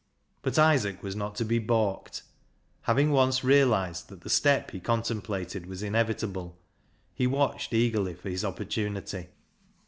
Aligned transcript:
But 0.41 0.57
Isaac 0.57 1.03
was 1.03 1.15
not 1.15 1.35
to 1.35 1.45
be 1.45 1.59
baulked. 1.59 2.23
Having 2.89 3.11
once 3.11 3.43
realised 3.43 4.09
that 4.09 4.21
the 4.21 4.31
step 4.31 4.71
he 4.71 4.79
contemplated 4.79 5.67
was 5.67 5.83
inevitable, 5.83 6.57
he 7.13 7.27
watched 7.27 7.71
eagerly 7.71 8.15
for 8.15 8.31
his 8.31 8.41
oppor 8.41 8.65
tunity. 8.67 9.27